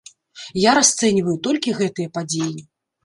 Я 0.61 0.71
расцэньваю 0.77 1.35
толькі 1.49 1.77
гэтыя 1.83 2.13
падзеі. 2.17 2.65